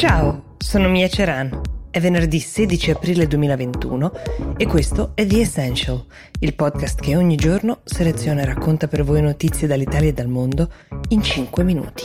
[0.00, 1.60] Ciao, sono Mia Ceran.
[1.90, 4.12] È venerdì 16 aprile 2021
[4.56, 6.02] e questo è The Essential,
[6.38, 10.70] il podcast che ogni giorno seleziona e racconta per voi notizie dall'Italia e dal mondo
[11.10, 12.04] in 5 minuti.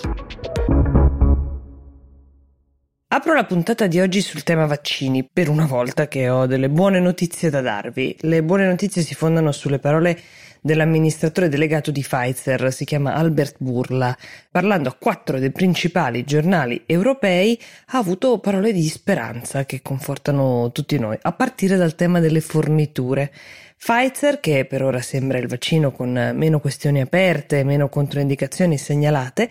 [3.16, 7.00] Apro la puntata di oggi sul tema vaccini, per una volta che ho delle buone
[7.00, 8.14] notizie da darvi.
[8.20, 10.20] Le buone notizie si fondano sulle parole
[10.60, 14.14] dell'amministratore delegato di Pfizer, si chiama Albert Burla.
[14.52, 17.58] Parlando a quattro dei principali giornali europei,
[17.92, 23.32] ha avuto parole di speranza che confortano tutti noi, a partire dal tema delle forniture.
[23.78, 29.50] Pfizer, che per ora sembra il vaccino con meno questioni aperte, meno controindicazioni segnalate,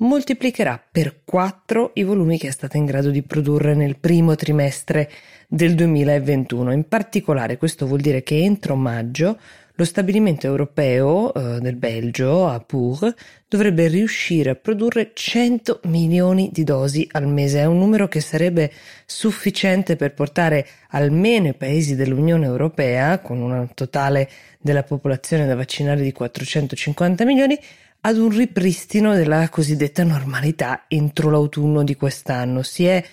[0.00, 5.10] moltiplicherà per 4 i volumi che è stata in grado di produrre nel primo trimestre
[5.48, 6.72] del 2021.
[6.72, 9.38] In particolare questo vuol dire che entro maggio
[9.80, 13.14] lo stabilimento europeo eh, del Belgio, a Pur,
[13.48, 17.60] dovrebbe riuscire a produrre 100 milioni di dosi al mese.
[17.60, 18.70] È un numero che sarebbe
[19.06, 24.28] sufficiente per portare almeno i paesi dell'Unione Europea, con un totale
[24.60, 27.58] della popolazione da vaccinare di 450 milioni,
[28.02, 32.62] ad un ripristino della cosiddetta normalità entro l'autunno di quest'anno.
[32.62, 33.04] Si è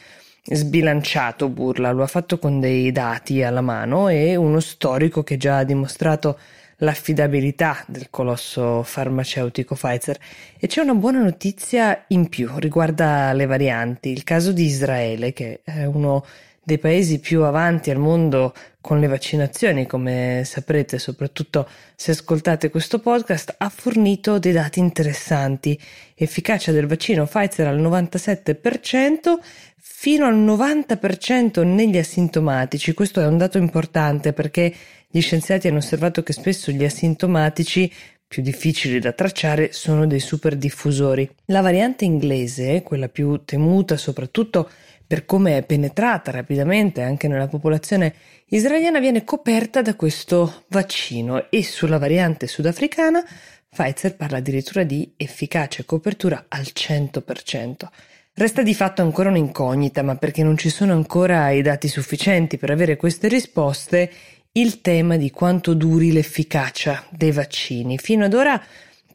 [0.44, 5.58] sbilanciato Burla, lo ha fatto con dei dati alla mano e uno storico che già
[5.58, 6.40] ha dimostrato
[6.78, 10.18] l'affidabilità del colosso farmaceutico Pfizer.
[10.58, 14.12] E c'è una buona notizia in più, riguarda le varianti.
[14.12, 16.24] Il caso di Israele, che è uno
[16.68, 21.66] dei paesi più avanti al mondo con le vaccinazioni, come saprete, soprattutto
[21.96, 25.80] se ascoltate questo podcast, ha fornito dei dati interessanti.
[26.14, 29.38] Efficacia del vaccino Pfizer al 97%,
[29.78, 32.94] fino al 90% negli asintomatici.
[32.94, 34.74] Questo è un dato importante perché
[35.08, 37.90] gli scienziati hanno osservato che spesso gli asintomatici
[38.28, 41.30] più difficili da tracciare sono dei superdiffusori.
[41.46, 44.70] La variante inglese, quella più temuta soprattutto
[45.08, 48.14] per come è penetrata rapidamente anche nella popolazione
[48.48, 53.24] israeliana, viene coperta da questo vaccino e sulla variante sudafricana
[53.70, 57.88] Pfizer parla addirittura di efficacia e copertura al 100%.
[58.34, 62.72] Resta di fatto ancora un'incognita, ma perché non ci sono ancora i dati sufficienti per
[62.72, 64.10] avere queste risposte,
[64.54, 67.98] il tema di quanto duri l'efficacia dei vaccini.
[67.98, 68.60] Fino ad ora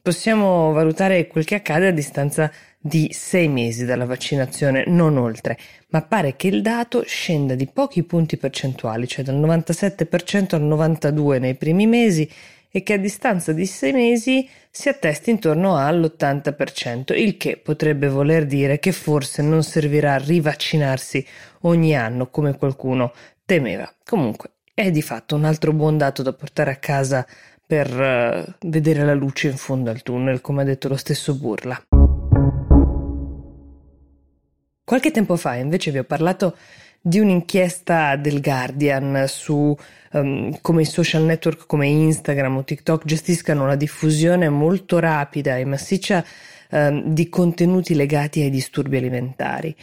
[0.01, 2.57] possiamo valutare quel che accade a distanza di
[3.11, 8.37] sei mesi dalla vaccinazione, non oltre, ma pare che il dato scenda di pochi punti
[8.37, 12.29] percentuali, cioè dal 97% al 92% nei primi mesi
[12.75, 18.47] e che a distanza di sei mesi si attesti intorno all'80%, il che potrebbe voler
[18.47, 21.25] dire che forse non servirà a rivaccinarsi
[21.61, 23.13] ogni anno come qualcuno
[23.45, 23.93] temeva.
[24.03, 27.27] Comunque è di fatto un altro buon dato da portare a casa
[27.67, 31.81] per uh, vedere la luce in fondo al tunnel, come ha detto lo stesso Burla.
[34.93, 36.55] Qualche tempo fa invece vi ho parlato
[37.01, 39.75] di un'inchiesta del Guardian su
[40.13, 45.65] um, come i social network come Instagram o TikTok gestiscano la diffusione molto rapida e
[45.65, 46.23] massiccia
[46.73, 49.75] um, di contenuti legati ai disturbi alimentari.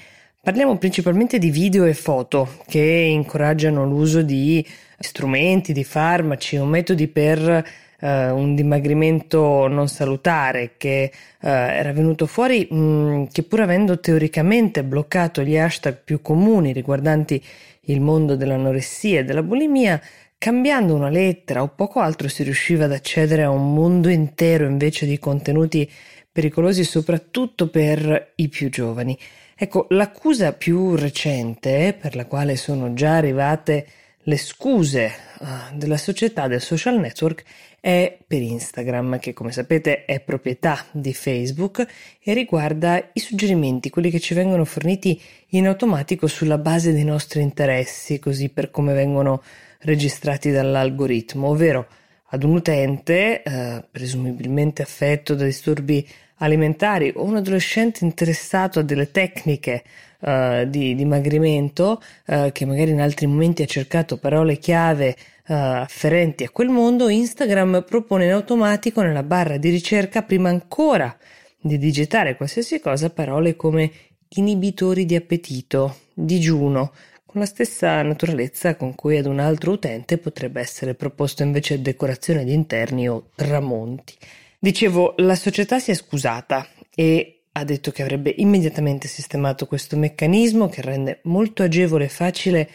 [0.43, 4.63] Parliamo principalmente di video e foto che incoraggiano l'uso di
[4.99, 7.67] strumenti, di farmaci o metodi per
[8.01, 11.11] Uh, un dimagrimento non salutare che
[11.41, 16.71] uh, era venuto fuori, mh, mm, che pur avendo teoricamente bloccato gli hashtag più comuni
[16.71, 17.43] riguardanti
[17.81, 20.01] il mondo dell'anoressia e della bulimia,
[20.37, 25.05] cambiando una lettera o poco altro si riusciva ad accedere a un mondo intero invece
[25.05, 25.89] di contenuti
[26.31, 29.17] pericolosi soprattutto per i più giovani.
[29.61, 33.85] Ecco, l'accusa più recente, per la quale sono già arrivate
[34.23, 37.43] le scuse uh, della società del social network,
[37.79, 41.85] è per Instagram, che come sapete è proprietà di Facebook
[42.21, 45.19] e riguarda i suggerimenti, quelli che ci vengono forniti
[45.49, 49.41] in automatico sulla base dei nostri interessi, così per come vengono
[49.79, 51.87] registrati dall'algoritmo, ovvero
[52.31, 56.07] ad un utente, eh, presumibilmente affetto da disturbi
[56.39, 59.83] alimentari o un adolescente interessato a delle tecniche
[60.19, 65.15] uh, di dimagrimento uh, che magari in altri momenti ha cercato parole chiave
[65.47, 71.15] uh, afferenti a quel mondo, Instagram propone in automatico nella barra di ricerca prima ancora
[71.61, 73.91] di digitare qualsiasi cosa parole come
[74.29, 76.91] inibitori di appetito, digiuno,
[77.25, 82.43] con la stessa naturalezza con cui ad un altro utente potrebbe essere proposto invece decorazione
[82.43, 84.15] di interni o tramonti.
[84.61, 90.67] Dicevo, la società si è scusata e ha detto che avrebbe immediatamente sistemato questo meccanismo
[90.67, 92.69] che rende molto agevole e facile,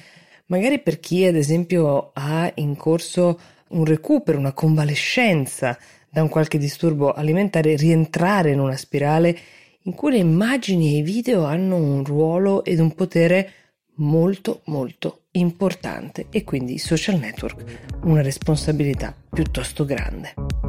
[0.47, 3.39] magari per chi ad esempio ha in corso
[3.69, 5.79] un recupero, una convalescenza
[6.09, 9.37] da un qualche disturbo alimentare, rientrare in una spirale
[9.83, 13.53] in cui le immagini e i video hanno un ruolo ed un potere
[13.97, 20.64] molto molto importante e quindi i social network una responsabilità piuttosto grande.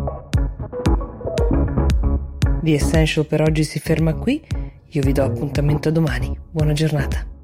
[2.65, 4.41] The Essential per oggi si ferma qui,
[4.88, 7.35] io vi do appuntamento domani, buona giornata.